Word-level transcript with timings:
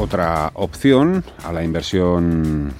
Otra 0.00 0.50
opción 0.54 1.22
a 1.44 1.52
la 1.52 1.62
inversión 1.62 2.72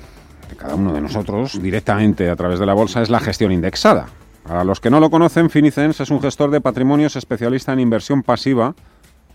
de 0.49 0.57
cada 0.57 0.75
uno 0.75 0.95
de 0.95 1.03
nosotros 1.03 1.61
directamente 1.61 2.31
a 2.31 2.35
través 2.35 2.59
de 2.59 2.65
la 2.65 2.73
bolsa 2.73 3.03
es 3.03 3.11
la 3.11 3.21
gestión 3.21 3.53
indexada. 3.53 4.07
Para 4.43 4.65
los 4.65 4.81
que 4.81 4.89
no 4.89 5.01
lo 5.01 5.11
conocen, 5.11 5.51
Finicens 5.51 6.01
es 6.01 6.11
un 6.11 6.23
gestor 6.23 6.51
de 6.51 6.63
patrimonios 6.63 7.17
especialista 7.17 7.75
en 7.75 7.81
inversión 7.81 8.23
pasiva 8.23 8.75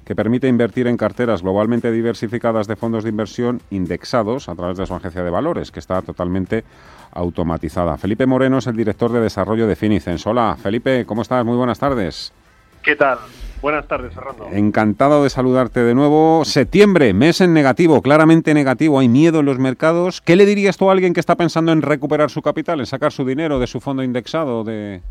que 0.04 0.16
permite 0.16 0.48
invertir 0.48 0.88
en 0.88 0.98
carteras 0.98 1.44
globalmente 1.44 1.92
diversificadas 1.92 2.66
de 2.66 2.76
fondos 2.76 3.04
de 3.04 3.12
inversión 3.12 3.62
indexados 3.70 4.50
a 4.50 4.56
través 4.56 4.80
de 4.80 4.88
su 4.88 4.96
agencia 4.96 5.22
de 5.22 5.30
valores, 5.30 5.72
que 5.72 5.80
está 5.80 6.02
totalmente 6.02 6.64
automatizada. 7.12 7.98
Felipe 7.98 8.26
Moreno 8.26 8.58
es 8.58 8.66
el 8.66 8.76
director 8.76 9.12
de 9.12 9.20
desarrollo 9.20 9.68
de 9.68 9.76
Finicens. 9.76 10.26
Hola, 10.26 10.58
Felipe, 10.60 11.06
¿cómo 11.06 11.22
estás? 11.22 11.46
Muy 11.46 11.56
buenas 11.56 11.78
tardes. 11.78 12.34
¿Qué 12.82 12.96
tal? 12.96 13.20
Buenas 13.62 13.88
tardes, 13.88 14.14
Fernando. 14.14 14.48
Encantado 14.52 15.24
de 15.24 15.30
saludarte 15.30 15.80
de 15.80 15.96
nuevo. 15.96 16.44
Septiembre, 16.46 17.14
mes 17.14 17.42
en 17.42 17.54
negativo, 17.54 18.02
claramente 18.02 18.54
negativo. 18.54 19.00
Hay 19.00 19.10
miedo 19.10 19.40
en 19.40 19.46
los 19.46 19.58
mercados. 19.58 20.22
¿Qué 20.22 20.36
le 20.36 20.46
dirías 20.46 20.78
tú 20.78 20.90
a 20.90 20.92
alguien 20.92 21.14
que 21.14 21.20
está 21.20 21.36
pensando 21.36 21.72
en 21.72 21.82
recuperar 21.82 22.30
su 22.30 22.42
capital, 22.42 22.80
en 22.80 22.86
sacar 22.86 23.12
su 23.12 23.26
dinero 23.26 23.60
de 23.60 23.68
su 23.68 23.80
fondo 23.80 24.04
indexado? 24.04 24.64
De... 24.64 25.02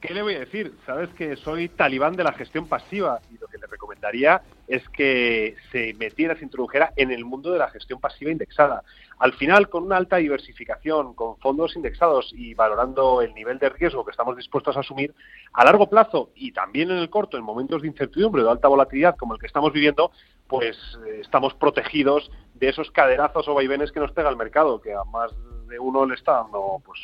¿Qué 0.00 0.14
le 0.14 0.22
voy 0.22 0.34
a 0.36 0.40
decir? 0.40 0.74
Sabes 0.86 1.08
que 1.14 1.34
soy 1.34 1.68
talibán 1.68 2.14
de 2.14 2.22
la 2.22 2.32
gestión 2.32 2.68
pasiva 2.68 3.20
y 3.32 3.38
lo 3.38 3.48
que 3.48 3.58
le 3.58 3.66
recomendaría 3.66 4.42
es 4.68 4.88
que 4.90 5.56
se 5.72 5.92
metiera, 5.94 6.36
se 6.36 6.44
introdujera 6.44 6.92
en 6.94 7.10
el 7.10 7.24
mundo 7.24 7.50
de 7.50 7.58
la 7.58 7.68
gestión 7.70 7.98
pasiva 7.98 8.30
indexada. 8.30 8.84
Al 9.18 9.32
final, 9.32 9.68
con 9.68 9.82
una 9.82 9.96
alta 9.96 10.18
diversificación, 10.18 11.14
con 11.14 11.36
fondos 11.38 11.74
indexados 11.74 12.32
y 12.32 12.54
valorando 12.54 13.22
el 13.22 13.34
nivel 13.34 13.58
de 13.58 13.70
riesgo 13.70 14.04
que 14.04 14.12
estamos 14.12 14.36
dispuestos 14.36 14.76
a 14.76 14.80
asumir, 14.80 15.14
a 15.52 15.64
largo 15.64 15.88
plazo 15.90 16.30
y 16.36 16.52
también 16.52 16.92
en 16.92 16.98
el 16.98 17.10
corto, 17.10 17.36
en 17.36 17.42
momentos 17.42 17.82
de 17.82 17.88
incertidumbre 17.88 18.42
o 18.42 18.44
de 18.44 18.52
alta 18.52 18.68
volatilidad 18.68 19.16
como 19.16 19.34
el 19.34 19.40
que 19.40 19.48
estamos 19.48 19.72
viviendo, 19.72 20.12
pues 20.46 20.76
eh, 21.08 21.18
estamos 21.22 21.54
protegidos 21.54 22.30
de 22.54 22.68
esos 22.68 22.92
caderazos 22.92 23.48
o 23.48 23.54
vaivenes 23.54 23.90
que 23.90 23.98
nos 23.98 24.12
pega 24.12 24.30
el 24.30 24.36
mercado, 24.36 24.80
que 24.80 24.94
a 24.94 25.02
más 25.02 25.32
de 25.68 25.78
uno 25.78 26.06
le 26.06 26.14
está 26.14 26.32
dando 26.42 26.82
pues, 26.84 27.00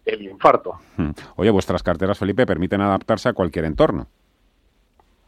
el 0.04 0.22
infarto. 0.22 0.78
Hmm. 0.96 1.10
Oye, 1.36 1.50
vuestras 1.50 1.82
carteras, 1.82 2.18
Felipe, 2.18 2.46
permiten 2.46 2.80
adaptarse 2.80 3.28
a 3.28 3.32
cualquier 3.32 3.66
entorno 3.66 4.08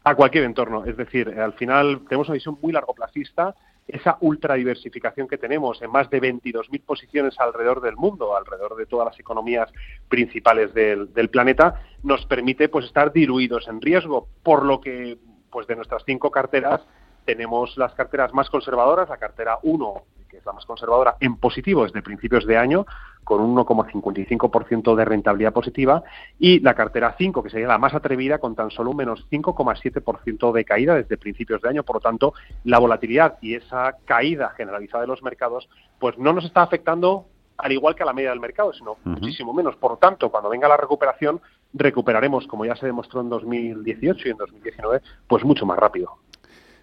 a 0.03 0.15
cualquier 0.15 0.43
entorno. 0.45 0.85
Es 0.85 0.97
decir, 0.97 1.29
al 1.39 1.53
final 1.53 2.01
tenemos 2.07 2.27
una 2.27 2.35
visión 2.35 2.57
muy 2.61 2.71
largoplacista. 2.71 3.55
Esa 3.87 4.17
ultra 4.21 4.55
diversificación 4.55 5.27
que 5.27 5.37
tenemos 5.37 5.81
en 5.81 5.91
más 5.91 6.09
de 6.09 6.21
22.000 6.21 6.83
posiciones 6.83 7.39
alrededor 7.39 7.81
del 7.81 7.95
mundo, 7.95 8.35
alrededor 8.35 8.75
de 8.75 8.85
todas 8.85 9.07
las 9.07 9.19
economías 9.19 9.69
principales 10.07 10.73
del, 10.73 11.29
planeta, 11.31 11.81
nos 12.03 12.25
permite 12.25 12.69
pues 12.69 12.85
estar 12.85 13.11
diluidos 13.11 13.67
en 13.67 13.81
riesgo, 13.81 14.27
por 14.43 14.63
lo 14.63 14.79
que 14.79 15.17
pues 15.51 15.65
de 15.65 15.75
nuestras 15.75 16.03
cinco 16.05 16.29
carteras 16.29 16.81
tenemos 17.25 17.77
las 17.77 17.93
carteras 17.95 18.31
más 18.33 18.49
conservadoras, 18.49 19.09
la 19.09 19.17
cartera 19.17 19.57
1 19.63 20.03
que 20.29 20.37
es 20.37 20.45
la 20.45 20.53
más 20.53 20.65
conservadora, 20.65 21.15
en 21.19 21.37
positivo 21.37 21.83
desde 21.83 22.01
principios 22.01 22.45
de 22.45 22.57
año, 22.57 22.85
con 23.23 23.41
un 23.41 23.55
1,55% 23.57 24.95
de 24.95 25.05
rentabilidad 25.05 25.53
positiva, 25.53 26.03
y 26.39 26.59
la 26.61 26.73
cartera 26.73 27.15
5, 27.17 27.43
que 27.43 27.49
sería 27.49 27.67
la 27.67 27.77
más 27.77 27.93
atrevida, 27.93 28.39
con 28.39 28.55
tan 28.55 28.71
solo 28.71 28.91
un 28.91 28.97
menos 28.97 29.27
5,7% 29.29 30.51
de 30.51 30.65
caída 30.65 30.95
desde 30.95 31.17
principios 31.17 31.61
de 31.61 31.69
año. 31.69 31.83
Por 31.83 31.97
lo 31.97 31.99
tanto, 32.01 32.33
la 32.63 32.79
volatilidad 32.79 33.37
y 33.41 33.55
esa 33.55 33.97
caída 34.05 34.49
generalizada 34.55 35.01
de 35.01 35.07
los 35.07 35.21
mercados, 35.21 35.69
pues 35.99 36.17
no 36.17 36.33
nos 36.33 36.45
está 36.45 36.61
afectando 36.61 37.25
al 37.59 37.73
igual 37.73 37.93
que 37.93 38.03
a 38.03 38.05
la 38.05 38.13
media 38.13 38.29
del 38.29 38.39
mercado, 38.39 38.71
sino 38.73 38.95
muchísimo 39.03 39.53
menos. 39.53 39.75
Por 39.75 39.91
lo 39.91 39.97
tanto, 39.97 40.29
cuando 40.31 40.49
venga 40.49 40.67
la 40.69 40.77
recuperación, 40.77 41.41
recuperaremos, 41.73 42.47
como 42.47 42.65
ya 42.65 42.75
se 42.75 42.85
demostró 42.85 43.19
en 43.19 43.29
2018 43.29 44.27
y 44.27 44.31
en 44.31 44.37
2019, 44.37 45.01
pues 45.27 45.43
mucho 45.43 45.65
más 45.65 45.77
rápido. 45.77 46.19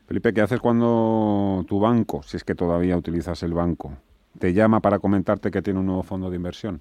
Felipe, 0.06 0.32
¿qué 0.32 0.40
haces 0.40 0.60
cuando 0.60 1.64
tu 1.66 1.80
banco, 1.80 2.22
si 2.22 2.36
es 2.36 2.44
que 2.44 2.54
todavía 2.54 2.96
utilizas 2.96 3.42
el 3.42 3.54
banco, 3.54 3.92
te 4.38 4.52
llama 4.52 4.80
para 4.80 5.00
comentarte 5.00 5.50
que 5.50 5.62
tiene 5.62 5.80
un 5.80 5.86
nuevo 5.86 6.04
fondo 6.04 6.30
de 6.30 6.36
inversión? 6.36 6.80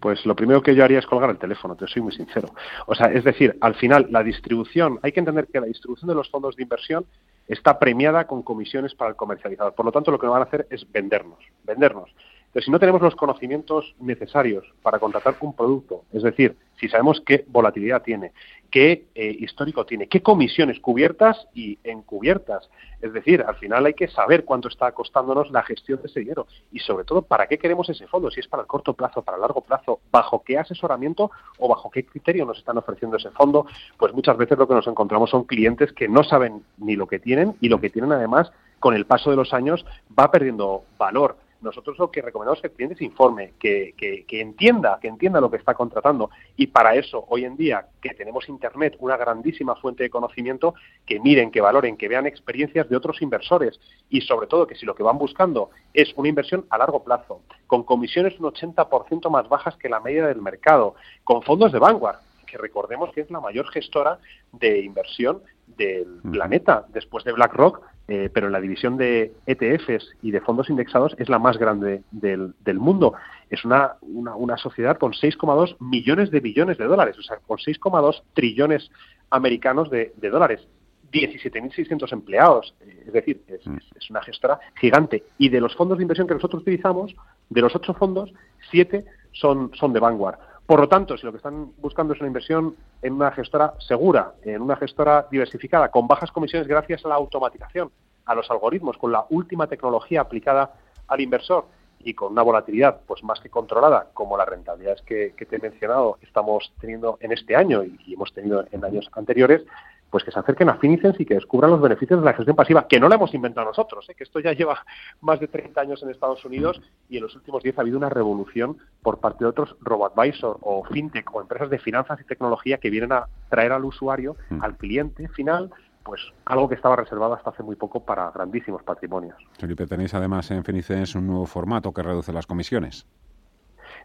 Pues 0.00 0.24
lo 0.24 0.34
primero 0.34 0.62
que 0.62 0.74
yo 0.74 0.82
haría 0.82 0.98
es 0.98 1.06
colgar 1.06 1.28
el 1.28 1.38
teléfono, 1.38 1.76
te 1.76 1.86
soy 1.86 2.00
muy 2.00 2.12
sincero. 2.12 2.48
O 2.86 2.94
sea, 2.94 3.12
es 3.12 3.22
decir, 3.22 3.58
al 3.60 3.74
final 3.74 4.06
la 4.10 4.22
distribución, 4.22 4.98
hay 5.02 5.12
que 5.12 5.20
entender 5.20 5.46
que 5.48 5.60
la 5.60 5.66
distribución 5.66 6.08
de 6.08 6.14
los 6.14 6.30
fondos 6.30 6.56
de 6.56 6.62
inversión 6.62 7.04
está 7.46 7.78
premiada 7.78 8.26
con 8.26 8.42
comisiones 8.42 8.94
para 8.94 9.10
el 9.10 9.16
comercializador. 9.16 9.74
Por 9.74 9.84
lo 9.84 9.92
tanto, 9.92 10.10
lo 10.10 10.18
que 10.18 10.26
van 10.26 10.40
a 10.40 10.44
hacer 10.44 10.66
es 10.70 10.90
vendernos, 10.90 11.38
vendernos. 11.64 12.08
Pero 12.52 12.64
si 12.64 12.70
no 12.70 12.80
tenemos 12.80 13.00
los 13.00 13.14
conocimientos 13.14 13.94
necesarios 14.00 14.66
para 14.82 14.98
contratar 14.98 15.36
un 15.40 15.54
producto, 15.54 16.04
es 16.12 16.22
decir, 16.22 16.56
si 16.80 16.88
sabemos 16.88 17.22
qué 17.24 17.44
volatilidad 17.48 18.02
tiene, 18.02 18.32
qué 18.70 19.06
eh, 19.14 19.36
histórico 19.38 19.84
tiene, 19.84 20.08
qué 20.08 20.22
comisiones 20.22 20.80
cubiertas 20.80 21.46
y 21.54 21.78
encubiertas, 21.84 22.68
es 23.00 23.12
decir, 23.12 23.44
al 23.46 23.54
final 23.56 23.86
hay 23.86 23.94
que 23.94 24.08
saber 24.08 24.44
cuánto 24.44 24.68
está 24.68 24.90
costándonos 24.92 25.50
la 25.50 25.62
gestión 25.62 26.00
de 26.02 26.08
ese 26.08 26.20
dinero. 26.20 26.46
Y 26.72 26.80
sobre 26.80 27.04
todo 27.04 27.22
para 27.22 27.46
qué 27.46 27.58
queremos 27.58 27.88
ese 27.88 28.06
fondo, 28.06 28.30
si 28.30 28.40
es 28.40 28.48
para 28.48 28.62
el 28.62 28.66
corto 28.66 28.94
plazo, 28.94 29.22
para 29.22 29.36
el 29.36 29.42
largo 29.42 29.60
plazo, 29.60 30.00
bajo 30.10 30.42
qué 30.42 30.58
asesoramiento 30.58 31.30
o 31.58 31.68
bajo 31.68 31.90
qué 31.90 32.04
criterio 32.04 32.44
nos 32.44 32.58
están 32.58 32.78
ofreciendo 32.78 33.16
ese 33.16 33.30
fondo, 33.30 33.66
pues 33.96 34.12
muchas 34.12 34.36
veces 34.36 34.58
lo 34.58 34.66
que 34.66 34.74
nos 34.74 34.86
encontramos 34.86 35.30
son 35.30 35.44
clientes 35.44 35.92
que 35.92 36.08
no 36.08 36.24
saben 36.24 36.62
ni 36.78 36.96
lo 36.96 37.06
que 37.06 37.20
tienen 37.20 37.56
y 37.60 37.68
lo 37.68 37.80
que 37.80 37.90
tienen 37.90 38.12
además 38.12 38.50
con 38.80 38.94
el 38.94 39.06
paso 39.06 39.30
de 39.30 39.36
los 39.36 39.52
años 39.52 39.84
va 40.18 40.30
perdiendo 40.30 40.84
valor 40.98 41.36
nosotros 41.62 41.98
lo 41.98 42.10
que 42.10 42.22
recomendamos 42.22 42.58
es 42.58 42.62
que 42.62 42.68
el 42.68 42.74
cliente 42.74 42.96
se 42.96 43.04
informe, 43.04 43.54
que, 43.58 43.94
que, 43.96 44.40
entienda, 44.40 44.98
que 45.00 45.08
entienda 45.08 45.40
lo 45.40 45.50
que 45.50 45.58
está 45.58 45.74
contratando. 45.74 46.30
Y 46.56 46.68
para 46.68 46.94
eso, 46.94 47.24
hoy 47.28 47.44
en 47.44 47.56
día, 47.56 47.86
que 48.00 48.14
tenemos 48.14 48.48
Internet, 48.48 48.96
una 48.98 49.16
grandísima 49.16 49.76
fuente 49.76 50.02
de 50.02 50.10
conocimiento, 50.10 50.74
que 51.06 51.20
miren, 51.20 51.50
que 51.50 51.60
valoren, 51.60 51.96
que 51.96 52.08
vean 52.08 52.26
experiencias 52.26 52.88
de 52.88 52.96
otros 52.96 53.20
inversores 53.22 53.78
y 54.08 54.22
sobre 54.22 54.46
todo 54.46 54.66
que 54.66 54.74
si 54.74 54.86
lo 54.86 54.94
que 54.94 55.02
van 55.02 55.18
buscando 55.18 55.70
es 55.92 56.12
una 56.16 56.28
inversión 56.28 56.66
a 56.70 56.78
largo 56.78 57.04
plazo, 57.04 57.42
con 57.66 57.84
comisiones 57.84 58.38
un 58.40 58.46
80% 58.46 59.30
más 59.30 59.48
bajas 59.48 59.76
que 59.76 59.88
la 59.88 60.00
media 60.00 60.26
del 60.26 60.40
mercado, 60.40 60.94
con 61.24 61.42
fondos 61.42 61.72
de 61.72 61.78
Vanguard, 61.78 62.18
que 62.46 62.58
recordemos 62.58 63.12
que 63.12 63.20
es 63.20 63.30
la 63.30 63.40
mayor 63.40 63.68
gestora 63.68 64.18
de 64.52 64.80
inversión 64.80 65.42
del 65.66 66.20
planeta, 66.32 66.84
después 66.88 67.24
de 67.24 67.32
BlackRock, 67.32 67.80
eh, 68.12 68.28
pero 68.28 68.50
la 68.50 68.60
división 68.60 68.96
de 68.96 69.34
ETFs 69.46 70.16
y 70.20 70.32
de 70.32 70.40
fondos 70.40 70.68
indexados 70.68 71.14
es 71.18 71.28
la 71.28 71.38
más 71.38 71.58
grande 71.58 72.02
del, 72.10 72.52
mundo. 72.74 73.14
Es 73.48 73.64
una, 73.64 73.98
una, 74.02 74.56
sociedad 74.56 74.98
con 74.98 75.12
6,2 75.12 75.76
millones 75.78 76.32
de 76.32 76.40
billones 76.40 76.76
de 76.76 76.86
dólares, 76.86 77.16
o 77.20 77.22
sea, 77.22 77.36
con 77.46 77.58
6,2 77.58 78.22
trillones 78.34 78.90
americanos 79.30 79.90
de, 79.90 80.12
dólares. 80.20 80.66
17.600 81.12 82.12
empleados, 82.12 82.74
eh, 82.80 83.04
es 83.06 83.12
decir, 83.12 83.42
mm. 83.46 83.76
es, 83.76 83.84
es, 83.94 84.10
una 84.10 84.22
gestora 84.22 84.58
gigante. 84.80 85.22
Y 85.38 85.48
de 85.48 85.60
los 85.60 85.76
fondos 85.76 85.98
de 85.98 86.02
inversión 86.02 86.26
que 86.26 86.34
nosotros 86.34 86.62
utilizamos, 86.62 87.14
de 87.48 87.60
los 87.60 87.76
ocho 87.76 87.94
fondos, 87.94 88.32
siete 88.72 89.04
son, 89.30 89.70
son 89.74 89.92
de 89.92 90.00
Vanguard. 90.00 90.40
Por 90.70 90.78
lo 90.78 90.88
tanto, 90.88 91.16
si 91.16 91.26
lo 91.26 91.32
que 91.32 91.38
están 91.38 91.72
buscando 91.78 92.14
es 92.14 92.20
una 92.20 92.28
inversión 92.28 92.76
en 93.02 93.14
una 93.14 93.32
gestora 93.32 93.74
segura, 93.80 94.34
en 94.44 94.62
una 94.62 94.76
gestora 94.76 95.26
diversificada, 95.28 95.90
con 95.90 96.06
bajas 96.06 96.30
comisiones 96.30 96.68
gracias 96.68 97.04
a 97.04 97.08
la 97.08 97.16
automatización, 97.16 97.90
a 98.24 98.36
los 98.36 98.48
algoritmos, 98.52 98.96
con 98.96 99.10
la 99.10 99.26
última 99.30 99.66
tecnología 99.66 100.20
aplicada 100.20 100.74
al 101.08 101.20
inversor 101.20 101.66
y 101.98 102.14
con 102.14 102.30
una 102.30 102.42
volatilidad 102.42 103.00
pues 103.04 103.24
más 103.24 103.40
que 103.40 103.50
controlada, 103.50 104.10
como 104.14 104.36
las 104.36 104.48
rentabilidades 104.48 105.02
que, 105.02 105.34
que 105.36 105.44
te 105.44 105.56
he 105.56 105.58
mencionado 105.58 106.18
estamos 106.22 106.72
teniendo 106.80 107.18
en 107.20 107.32
este 107.32 107.56
año 107.56 107.82
y 107.82 108.14
hemos 108.14 108.32
tenido 108.32 108.64
en 108.70 108.84
años 108.84 109.10
anteriores, 109.14 109.62
pues 110.10 110.24
que 110.24 110.30
se 110.30 110.38
acerquen 110.38 110.68
a 110.68 110.76
Finicens 110.76 111.18
y 111.20 111.24
que 111.24 111.34
descubran 111.34 111.70
los 111.70 111.80
beneficios 111.80 112.20
de 112.20 112.26
la 112.26 112.34
gestión 112.34 112.56
pasiva, 112.56 112.86
que 112.88 112.98
no 112.98 113.08
la 113.08 113.14
hemos 113.14 113.32
inventado 113.34 113.66
nosotros, 113.66 114.08
¿eh? 114.08 114.14
que 114.14 114.24
esto 114.24 114.40
ya 114.40 114.52
lleva 114.52 114.84
más 115.20 115.40
de 115.40 115.48
30 115.48 115.80
años 115.80 116.02
en 116.02 116.10
Estados 116.10 116.44
Unidos 116.44 116.80
y 117.08 117.16
en 117.16 117.22
los 117.22 117.34
últimos 117.36 117.62
10 117.62 117.78
ha 117.78 117.80
habido 117.82 117.98
una 117.98 118.08
revolución 118.08 118.78
por 119.02 119.18
parte 119.18 119.44
de 119.44 119.50
otros 119.50 119.76
robo-advisor 119.80 120.58
o 120.60 120.84
fintech 120.84 121.34
o 121.34 121.40
empresas 121.40 121.70
de 121.70 121.78
finanzas 121.78 122.20
y 122.20 122.24
tecnología 122.24 122.78
que 122.78 122.90
vienen 122.90 123.12
a 123.12 123.26
traer 123.48 123.72
al 123.72 123.84
usuario, 123.84 124.36
mm. 124.50 124.62
al 124.62 124.76
cliente 124.76 125.28
final, 125.28 125.70
pues 126.02 126.20
algo 126.44 126.68
que 126.68 126.74
estaba 126.74 126.96
reservado 126.96 127.34
hasta 127.34 127.50
hace 127.50 127.62
muy 127.62 127.76
poco 127.76 128.04
para 128.04 128.30
grandísimos 128.30 128.82
patrimonios. 128.82 129.36
Felipe, 129.58 129.86
tenéis 129.86 130.14
además 130.14 130.50
en 130.50 130.64
Finicens 130.64 131.14
un 131.14 131.26
nuevo 131.26 131.46
formato 131.46 131.92
que 131.92 132.02
reduce 132.02 132.32
las 132.32 132.46
comisiones. 132.46 133.06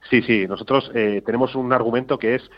Sí, 0.10 0.22
sí, 0.22 0.46
nosotros 0.48 0.92
eh, 0.94 1.24
tenemos 1.26 1.56
un 1.56 1.74
argumento 1.74 2.20
que 2.20 2.36
es 2.36 2.52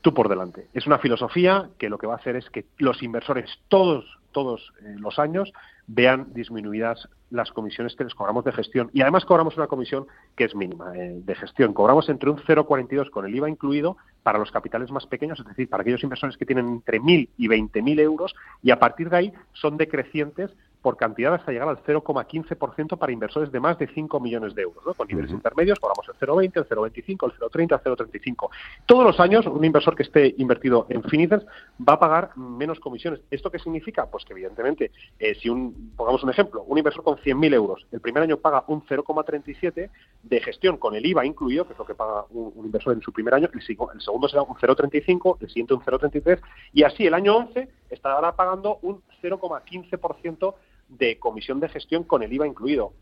tú 0.00 0.14
por 0.14 0.28
delante. 0.28 0.68
Es 0.74 0.86
una 0.86 0.98
filosofía 0.98 1.70
que 1.78 1.88
lo 1.88 1.98
que 1.98 2.06
va 2.06 2.14
a 2.14 2.18
hacer 2.18 2.36
es 2.36 2.48
que 2.50 2.66
los 2.78 3.02
inversores 3.02 3.50
todos, 3.68 4.04
todos 4.32 4.72
eh, 4.82 4.94
los 4.98 5.18
años 5.18 5.52
vean 5.86 6.32
disminuidas 6.34 7.08
las 7.30 7.50
comisiones 7.50 7.96
que 7.96 8.04
les 8.04 8.14
cobramos 8.14 8.44
de 8.44 8.52
gestión. 8.52 8.90
Y 8.92 9.00
además 9.00 9.24
cobramos 9.24 9.56
una 9.56 9.66
comisión 9.66 10.06
que 10.36 10.44
es 10.44 10.54
mínima 10.54 10.96
eh, 10.96 11.20
de 11.24 11.34
gestión. 11.34 11.72
Cobramos 11.72 12.08
entre 12.08 12.30
un 12.30 12.36
0,42 12.36 13.10
con 13.10 13.26
el 13.26 13.34
IVA 13.34 13.48
incluido 13.48 13.96
para 14.22 14.38
los 14.38 14.50
capitales 14.50 14.90
más 14.90 15.06
pequeños, 15.06 15.40
es 15.40 15.46
decir, 15.46 15.68
para 15.68 15.82
aquellos 15.82 16.02
inversores 16.02 16.36
que 16.36 16.46
tienen 16.46 16.68
entre 16.68 17.00
1.000 17.00 17.30
y 17.36 17.48
20.000 17.48 18.00
euros, 18.00 18.34
y 18.62 18.70
a 18.70 18.78
partir 18.78 19.08
de 19.08 19.16
ahí 19.16 19.32
son 19.52 19.76
decrecientes 19.76 20.50
por 20.82 20.96
cantidad 20.96 21.34
hasta 21.34 21.52
llegar 21.52 21.68
al 21.68 21.82
0,15% 21.82 22.98
para 22.98 23.12
inversores 23.12 23.50
de 23.50 23.60
más 23.60 23.78
de 23.78 23.88
5 23.88 24.20
millones 24.20 24.54
de 24.54 24.62
euros. 24.62 24.84
¿no? 24.86 24.94
Con 24.94 25.08
niveles 25.08 25.30
intermedios 25.30 25.78
cobramos 25.78 26.06
el 26.08 26.14
0,20, 26.14 26.56
el 26.56 26.68
0,25, 26.68 27.32
el 27.32 27.38
0,30, 27.38 27.80
el 27.84 27.96
0,35. 27.96 28.48
Todos 28.86 29.04
los 29.04 29.20
años 29.20 29.46
un 29.46 29.64
inversor 29.64 29.96
que 29.96 30.04
esté 30.04 30.34
invertido 30.38 30.86
en 30.88 31.02
Finicens 31.02 31.44
va 31.86 31.94
a 31.94 31.98
pagar 31.98 32.36
menos 32.36 32.78
comisiones. 32.80 33.20
¿Esto 33.30 33.50
qué 33.50 33.58
significa? 33.58 34.06
Pues 34.06 34.24
que 34.24 34.32
evidentemente, 34.32 34.92
eh, 35.18 35.34
si 35.34 35.48
un, 35.48 35.92
pongamos 35.96 36.22
un 36.22 36.30
ejemplo, 36.30 36.62
un 36.62 36.78
inversor 36.78 37.02
con 37.02 37.16
100.000 37.16 37.54
euros, 37.54 37.86
el 37.90 38.00
primer 38.00 38.22
año 38.22 38.36
paga 38.36 38.64
un 38.68 38.82
0,37 38.82 39.90
de 40.22 40.40
gestión 40.40 40.76
con 40.76 40.94
el 40.94 41.04
IVA 41.04 41.26
incluido, 41.26 41.66
que 41.66 41.72
es 41.72 41.78
lo 41.78 41.84
que 41.84 41.94
paga 41.94 42.24
un, 42.30 42.64
inversor 42.64 42.92
en 42.94 43.02
su 43.02 43.12
primer 43.12 43.34
año, 43.34 43.48
el, 43.52 43.60
el 43.60 44.00
segundo 44.00 44.28
será 44.28 44.42
un 44.42 44.54
0,35, 44.54 45.38
el 45.40 45.48
siguiente 45.48 45.74
un 45.74 45.80
0,33 45.80 46.40
y 46.72 46.82
así 46.82 47.06
el 47.06 47.14
año 47.14 47.36
11 47.36 47.68
estará 47.90 48.32
pagando 48.32 48.78
un 48.82 49.02
0,15% 49.22 50.54
de 50.88 51.18
comisión 51.18 51.60
de 51.60 51.68
gestión 51.68 52.04
con 52.04 52.22
el 52.22 52.32
IVA 52.32 52.46
incluido. 52.46 52.92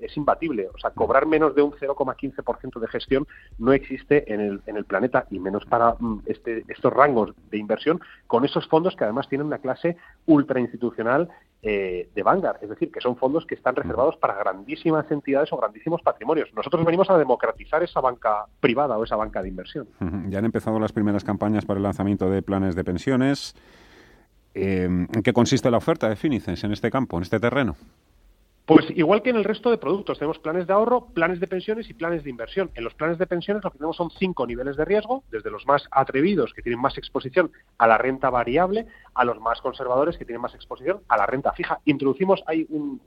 Es 0.00 0.16
imbatible. 0.16 0.68
O 0.74 0.78
sea, 0.78 0.90
cobrar 0.90 1.26
menos 1.26 1.54
de 1.54 1.62
un 1.62 1.72
0,15% 1.72 2.80
de 2.80 2.88
gestión 2.88 3.26
no 3.58 3.72
existe 3.72 4.32
en 4.32 4.40
el, 4.40 4.62
en 4.66 4.76
el 4.76 4.84
planeta 4.84 5.26
y 5.30 5.38
menos 5.38 5.64
para 5.64 5.94
mm, 5.98 6.22
este, 6.26 6.64
estos 6.68 6.92
rangos 6.92 7.32
de 7.50 7.58
inversión 7.58 8.00
con 8.26 8.44
esos 8.44 8.68
fondos 8.68 8.94
que 8.94 9.04
además 9.04 9.28
tienen 9.28 9.46
una 9.46 9.58
clase 9.58 9.96
ultra 10.26 10.60
institucional 10.60 11.30
eh, 11.62 12.10
de 12.14 12.22
Vanguard, 12.22 12.58
es 12.62 12.68
decir, 12.68 12.92
que 12.92 13.00
son 13.00 13.16
fondos 13.16 13.46
que 13.46 13.54
están 13.54 13.74
reservados 13.74 14.16
para 14.18 14.34
grandísimas 14.34 15.10
entidades 15.10 15.52
o 15.52 15.56
grandísimos 15.56 16.00
patrimonios. 16.02 16.48
Nosotros 16.54 16.84
venimos 16.84 17.10
a 17.10 17.18
democratizar 17.18 17.82
esa 17.82 18.00
banca 18.00 18.44
privada 18.60 18.96
o 18.98 19.02
esa 19.02 19.16
banca 19.16 19.42
de 19.42 19.48
inversión. 19.48 19.88
Ya 20.28 20.38
han 20.38 20.44
empezado 20.44 20.78
las 20.78 20.92
primeras 20.92 21.24
campañas 21.24 21.64
para 21.64 21.78
el 21.78 21.82
lanzamiento 21.82 22.30
de 22.30 22.42
planes 22.42 22.76
de 22.76 22.84
pensiones. 22.84 23.56
Eh, 24.58 24.84
¿En 24.84 25.22
qué 25.22 25.34
consiste 25.34 25.70
la 25.70 25.76
oferta 25.76 26.08
de 26.08 26.16
Finicens 26.16 26.64
en 26.64 26.72
este 26.72 26.90
campo, 26.90 27.18
en 27.18 27.24
este 27.24 27.38
terreno? 27.38 27.76
Pues 28.64 28.86
igual 28.96 29.22
que 29.22 29.30
en 29.30 29.36
el 29.36 29.44
resto 29.44 29.70
de 29.70 29.76
productos, 29.76 30.18
tenemos 30.18 30.38
planes 30.38 30.66
de 30.66 30.72
ahorro, 30.72 31.06
planes 31.12 31.38
de 31.38 31.46
pensiones 31.46 31.88
y 31.90 31.94
planes 31.94 32.24
de 32.24 32.30
inversión. 32.30 32.70
En 32.74 32.82
los 32.82 32.94
planes 32.94 33.18
de 33.18 33.26
pensiones 33.26 33.62
lo 33.62 33.70
que 33.70 33.78
tenemos 33.78 33.96
son 33.96 34.10
cinco 34.10 34.46
niveles 34.46 34.76
de 34.76 34.84
riesgo, 34.84 35.22
desde 35.30 35.50
los 35.50 35.66
más 35.66 35.86
atrevidos, 35.92 36.54
que 36.54 36.62
tienen 36.62 36.80
más 36.80 36.96
exposición 36.96 37.52
a 37.76 37.86
la 37.86 37.98
renta 37.98 38.30
variable, 38.30 38.86
a 39.14 39.24
los 39.24 39.38
más 39.40 39.60
conservadores, 39.60 40.16
que 40.16 40.24
tienen 40.24 40.40
más 40.40 40.54
exposición 40.54 41.00
a 41.06 41.16
la 41.18 41.26
renta 41.26 41.52
fija. 41.52 41.78
Introducimos 41.84 42.42
ahí 42.46 42.66
un, 42.70 43.00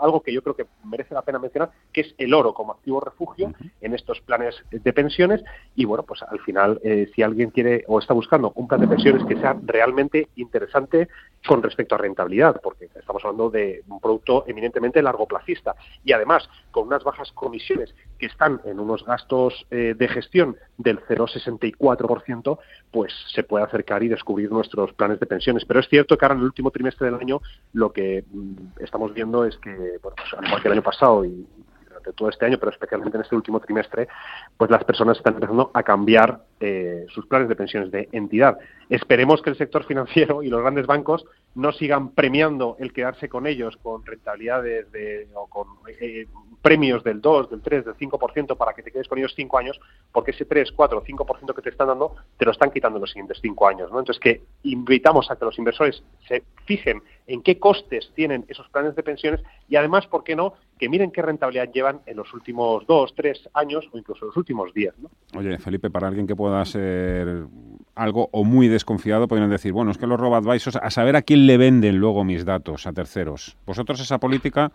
algo 0.00 0.22
que 0.22 0.32
yo 0.32 0.42
creo 0.42 0.56
que 0.56 0.66
merece 0.84 1.14
la 1.14 1.22
pena 1.22 1.38
mencionar, 1.38 1.70
que 1.92 2.02
es 2.02 2.14
el 2.18 2.34
oro 2.34 2.54
como 2.54 2.72
activo 2.72 3.00
refugio 3.00 3.52
en 3.80 3.94
estos 3.94 4.20
planes 4.20 4.56
de 4.70 4.92
pensiones. 4.92 5.42
Y 5.74 5.84
bueno, 5.84 6.04
pues 6.04 6.22
al 6.22 6.40
final, 6.40 6.80
eh, 6.82 7.10
si 7.14 7.22
alguien 7.22 7.50
quiere 7.50 7.84
o 7.86 7.98
está 7.98 8.14
buscando 8.14 8.52
un 8.54 8.68
plan 8.68 8.80
de 8.80 8.88
pensiones 8.88 9.24
que 9.24 9.36
sea 9.36 9.56
realmente 9.64 10.28
interesante 10.36 11.08
con 11.46 11.62
respecto 11.62 11.94
a 11.94 11.98
rentabilidad, 11.98 12.60
porque 12.62 12.88
estamos 12.94 13.22
hablando 13.24 13.50
de 13.50 13.82
un 13.88 14.00
producto 14.00 14.44
eminentemente 14.46 15.02
largoplacista 15.02 15.74
y 16.04 16.12
además 16.12 16.48
con 16.70 16.86
unas 16.86 17.04
bajas 17.04 17.30
comisiones 17.32 17.94
que 18.18 18.26
están 18.26 18.60
en 18.64 18.80
unos 18.80 19.04
gastos 19.04 19.66
eh, 19.70 19.94
de 19.96 20.08
gestión 20.08 20.56
del 20.78 21.00
0,64%, 21.00 22.58
pues 22.90 23.12
se 23.34 23.42
puede 23.42 23.64
acercar 23.64 24.02
y 24.02 24.08
descubrir 24.08 24.50
nuestros 24.50 24.92
planes 24.94 25.20
de 25.20 25.26
pensiones. 25.26 25.64
Pero 25.64 25.80
es 25.80 25.88
cierto 25.88 26.16
que 26.16 26.24
ahora 26.24 26.34
en 26.34 26.40
el 26.40 26.46
último 26.46 26.70
trimestre 26.70 27.06
del 27.06 27.20
año 27.20 27.40
lo 27.72 27.92
que 27.92 28.24
mm, 28.30 28.80
estamos 28.80 29.12
viendo 29.12 29.44
es 29.44 29.56
que, 29.58 29.70
bueno, 30.02 30.16
pues, 30.16 30.34
al 30.36 30.46
igual 30.46 30.62
que 30.62 30.68
el 30.68 30.72
año 30.72 30.82
pasado 30.82 31.24
y 31.24 31.46
durante 31.86 32.12
todo 32.12 32.28
este 32.28 32.46
año, 32.46 32.58
pero 32.58 32.72
especialmente 32.72 33.16
en 33.16 33.22
este 33.22 33.36
último 33.36 33.60
trimestre, 33.60 34.08
pues 34.56 34.70
las 34.70 34.84
personas 34.84 35.16
están 35.16 35.34
empezando 35.34 35.70
a 35.74 35.82
cambiar 35.82 36.40
eh, 36.60 37.06
sus 37.08 37.26
planes 37.26 37.48
de 37.48 37.56
pensiones 37.56 37.90
de 37.90 38.08
entidad. 38.12 38.58
Esperemos 38.88 39.42
que 39.42 39.50
el 39.50 39.56
sector 39.56 39.84
financiero 39.84 40.42
y 40.42 40.48
los 40.48 40.60
grandes 40.60 40.86
bancos 40.86 41.24
no 41.54 41.72
sigan 41.72 42.10
premiando 42.10 42.76
el 42.78 42.92
quedarse 42.92 43.28
con 43.28 43.46
ellos 43.46 43.76
con 43.82 44.04
rentabilidades 44.04 44.90
de, 44.92 45.28
o 45.34 45.46
con 45.46 45.68
eh, 46.00 46.26
premios 46.64 47.04
del 47.04 47.20
2, 47.20 47.50
del 47.50 47.60
3, 47.60 47.84
del 47.84 47.94
5% 47.94 48.56
para 48.56 48.72
que 48.72 48.82
te 48.82 48.90
quedes 48.90 49.06
con 49.06 49.18
ellos 49.18 49.34
5 49.36 49.58
años, 49.58 49.78
porque 50.10 50.30
ese 50.30 50.46
3, 50.46 50.72
4, 50.72 51.04
5% 51.04 51.54
que 51.54 51.60
te 51.60 51.68
están 51.68 51.88
dando 51.88 52.16
te 52.38 52.46
lo 52.46 52.52
están 52.52 52.70
quitando 52.70 52.96
en 52.96 53.02
los 53.02 53.10
siguientes 53.10 53.38
5 53.42 53.68
años. 53.68 53.92
¿no? 53.92 53.98
Entonces, 53.98 54.18
que 54.18 54.42
invitamos 54.62 55.30
a 55.30 55.36
que 55.36 55.44
los 55.44 55.58
inversores 55.58 56.02
se 56.26 56.42
fijen 56.64 57.02
en 57.26 57.42
qué 57.42 57.58
costes 57.58 58.10
tienen 58.14 58.46
esos 58.48 58.68
planes 58.70 58.96
de 58.96 59.02
pensiones 59.02 59.42
y 59.68 59.76
además, 59.76 60.06
¿por 60.06 60.24
qué 60.24 60.34
no?, 60.34 60.54
que 60.78 60.88
miren 60.88 61.10
qué 61.10 61.22
rentabilidad 61.22 61.70
llevan 61.70 62.00
en 62.06 62.16
los 62.16 62.32
últimos 62.32 62.86
2, 62.86 63.14
3 63.14 63.50
años 63.54 63.88
o 63.92 63.98
incluso 63.98 64.24
en 64.24 64.28
los 64.28 64.36
últimos 64.36 64.72
10. 64.72 64.98
¿no? 64.98 65.10
Oye, 65.38 65.58
Felipe, 65.58 65.90
para 65.90 66.08
alguien 66.08 66.26
que 66.26 66.34
pueda 66.44 66.62
ser 66.66 67.46
algo 67.94 68.28
o 68.30 68.44
muy 68.44 68.68
desconfiado, 68.68 69.28
podrían 69.28 69.48
decir, 69.48 69.72
bueno, 69.72 69.90
es 69.90 69.96
que 69.96 70.06
los 70.06 70.20
robo 70.20 70.36
a 70.36 70.90
saber 70.90 71.16
a 71.16 71.22
quién 71.22 71.46
le 71.46 71.56
venden 71.56 71.96
luego 71.96 72.22
mis 72.22 72.44
datos 72.44 72.86
a 72.86 72.92
terceros. 72.92 73.56
¿Vosotros 73.64 73.98
esa 73.98 74.18
política 74.18 74.70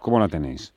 cómo 0.00 0.18
la 0.18 0.28
tenéis? 0.28 0.72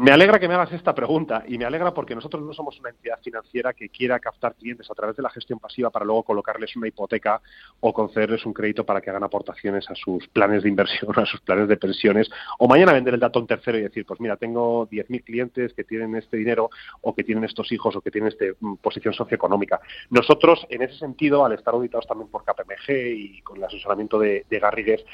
Me 0.00 0.12
alegra 0.12 0.38
que 0.38 0.48
me 0.48 0.54
hagas 0.54 0.72
esta 0.72 0.94
pregunta 0.94 1.44
y 1.46 1.58
me 1.58 1.66
alegra 1.66 1.92
porque 1.92 2.14
nosotros 2.14 2.42
no 2.42 2.54
somos 2.54 2.80
una 2.80 2.88
entidad 2.88 3.18
financiera 3.22 3.74
que 3.74 3.90
quiera 3.90 4.18
captar 4.18 4.54
clientes 4.54 4.90
a 4.90 4.94
través 4.94 5.14
de 5.14 5.22
la 5.22 5.28
gestión 5.28 5.58
pasiva 5.58 5.90
para 5.90 6.06
luego 6.06 6.22
colocarles 6.22 6.74
una 6.74 6.88
hipoteca 6.88 7.42
o 7.80 7.92
concederles 7.92 8.46
un 8.46 8.54
crédito 8.54 8.86
para 8.86 9.02
que 9.02 9.10
hagan 9.10 9.24
aportaciones 9.24 9.90
a 9.90 9.94
sus 9.94 10.26
planes 10.28 10.62
de 10.62 10.70
inversión, 10.70 11.12
a 11.18 11.26
sus 11.26 11.42
planes 11.42 11.68
de 11.68 11.76
pensiones 11.76 12.30
o 12.58 12.66
mañana 12.66 12.94
vender 12.94 13.12
el 13.12 13.20
dato 13.20 13.40
a 13.40 13.42
un 13.42 13.46
tercero 13.46 13.76
y 13.76 13.82
decir, 13.82 14.06
pues 14.06 14.18
mira, 14.20 14.38
tengo 14.38 14.88
10.000 14.88 15.22
clientes 15.22 15.74
que 15.74 15.84
tienen 15.84 16.16
este 16.16 16.38
dinero 16.38 16.70
o 17.02 17.14
que 17.14 17.22
tienen 17.22 17.44
estos 17.44 17.70
hijos 17.70 17.94
o 17.94 18.00
que 18.00 18.10
tienen 18.10 18.28
esta 18.28 18.46
mm, 18.58 18.76
posición 18.76 19.12
socioeconómica. 19.12 19.82
Nosotros, 20.08 20.66
en 20.70 20.80
ese 20.80 20.96
sentido, 20.96 21.44
al 21.44 21.52
estar 21.52 21.74
auditados 21.74 22.06
también 22.06 22.30
por 22.30 22.42
KPMG 22.44 22.90
y 22.90 23.42
con 23.42 23.58
el 23.58 23.64
asesoramiento 23.64 24.18
de, 24.18 24.46
de 24.48 24.58
Garrigues, 24.60 25.04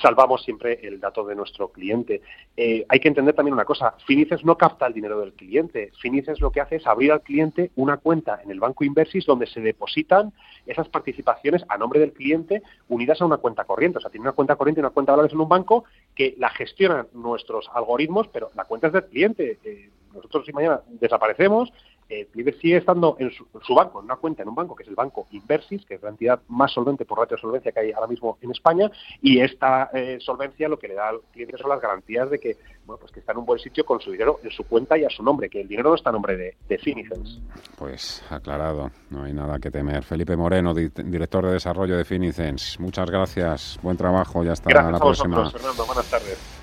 salvamos 0.00 0.42
siempre 0.42 0.80
el 0.82 1.00
dato 1.00 1.24
de 1.24 1.34
nuestro 1.34 1.68
cliente. 1.68 2.22
Eh, 2.56 2.84
hay 2.88 3.00
que 3.00 3.08
entender 3.08 3.34
también 3.34 3.54
una 3.54 3.64
cosa, 3.64 3.94
Finices 4.06 4.44
no 4.44 4.56
capta 4.56 4.86
el 4.86 4.94
dinero 4.94 5.20
del 5.20 5.32
cliente. 5.32 5.92
Finices 6.00 6.40
lo 6.40 6.50
que 6.50 6.60
hace 6.60 6.76
es 6.76 6.86
abrir 6.86 7.12
al 7.12 7.22
cliente 7.22 7.70
una 7.76 7.98
cuenta 7.98 8.40
en 8.42 8.50
el 8.50 8.60
banco 8.60 8.84
Inversis 8.84 9.26
donde 9.26 9.46
se 9.46 9.60
depositan 9.60 10.32
esas 10.66 10.88
participaciones 10.88 11.64
a 11.68 11.78
nombre 11.78 12.00
del 12.00 12.12
cliente 12.12 12.62
unidas 12.88 13.20
a 13.20 13.26
una 13.26 13.38
cuenta 13.38 13.64
corriente. 13.64 13.98
O 13.98 14.00
sea, 14.00 14.10
tiene 14.10 14.22
una 14.22 14.32
cuenta 14.32 14.56
corriente 14.56 14.80
y 14.80 14.82
una 14.82 14.90
cuenta 14.90 15.12
de 15.12 15.16
valores 15.16 15.34
en 15.34 15.40
un 15.40 15.48
banco 15.48 15.84
que 16.14 16.34
la 16.38 16.50
gestionan 16.50 17.08
nuestros 17.12 17.70
algoritmos, 17.74 18.28
pero 18.28 18.50
la 18.54 18.64
cuenta 18.64 18.88
es 18.88 18.92
del 18.92 19.04
cliente. 19.04 19.58
Eh, 19.64 19.90
nosotros 20.14 20.44
si 20.46 20.52
mañana 20.52 20.80
desaparecemos, 20.88 21.72
el 22.10 22.26
cliente 22.26 22.58
sigue 22.60 22.76
estando 22.76 23.16
en 23.18 23.30
su, 23.30 23.74
banco, 23.74 24.00
en 24.00 24.06
una 24.06 24.16
cuenta 24.16 24.42
en 24.42 24.48
un 24.48 24.54
banco 24.54 24.74
que 24.74 24.82
es 24.82 24.88
el 24.88 24.94
banco 24.94 25.26
Inversis, 25.30 25.84
que 25.86 25.94
es 25.94 26.02
la 26.02 26.10
entidad 26.10 26.40
más 26.48 26.72
solvente 26.72 27.04
por 27.04 27.18
ratio 27.18 27.36
de 27.36 27.40
solvencia 27.40 27.72
que 27.72 27.80
hay 27.80 27.92
ahora 27.92 28.08
mismo 28.08 28.36
en 28.40 28.50
España, 28.50 28.90
y 29.22 29.40
esta 29.40 29.90
eh, 29.94 30.18
solvencia 30.20 30.68
lo 30.68 30.78
que 30.78 30.88
le 30.88 30.94
da 30.94 31.08
al 31.08 31.20
cliente 31.32 31.56
son 31.56 31.70
las 31.70 31.80
garantías 31.80 32.30
de 32.30 32.38
que, 32.38 32.56
bueno, 32.84 32.98
pues 33.00 33.12
que 33.12 33.20
está 33.20 33.32
en 33.32 33.38
un 33.38 33.46
buen 33.46 33.60
sitio 33.60 33.84
con 33.84 34.00
su 34.00 34.10
dinero 34.10 34.40
en 34.42 34.50
su 34.50 34.64
cuenta 34.64 34.98
y 34.98 35.04
a 35.04 35.10
su 35.10 35.22
nombre, 35.22 35.48
que 35.48 35.60
el 35.60 35.68
dinero 35.68 35.90
no 35.90 35.96
está 35.96 36.10
a 36.10 36.12
nombre 36.12 36.36
de, 36.36 36.56
de 36.68 36.78
Finicens. 36.78 37.40
Pues 37.78 38.22
aclarado, 38.30 38.90
no 39.10 39.22
hay 39.22 39.32
nada 39.32 39.58
que 39.58 39.70
temer. 39.70 40.02
Felipe 40.02 40.36
Moreno, 40.36 40.74
director 40.74 41.46
de 41.46 41.52
desarrollo 41.52 41.96
de 41.96 42.04
Finicens, 42.04 42.78
muchas 42.80 43.08
gracias, 43.08 43.78
buen 43.82 43.96
trabajo, 43.96 44.42
ya 44.42 44.52
hasta 44.52 44.70
gracias 44.70 44.92
la 44.92 44.98
a 44.98 45.00
próxima. 45.00 45.36
Vosotros, 45.36 45.62
Fernando, 45.62 45.86
buenas 45.86 46.10
tardes. 46.10 46.60